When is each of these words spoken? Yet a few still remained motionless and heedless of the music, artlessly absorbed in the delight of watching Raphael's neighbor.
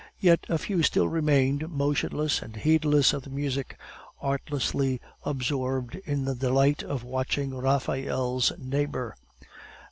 Yet 0.19 0.47
a 0.49 0.57
few 0.57 0.81
still 0.81 1.07
remained 1.07 1.69
motionless 1.69 2.41
and 2.41 2.55
heedless 2.55 3.13
of 3.13 3.21
the 3.21 3.29
music, 3.29 3.77
artlessly 4.19 4.99
absorbed 5.25 5.93
in 6.05 6.25
the 6.25 6.33
delight 6.33 6.81
of 6.81 7.03
watching 7.03 7.53
Raphael's 7.53 8.51
neighbor. 8.57 9.15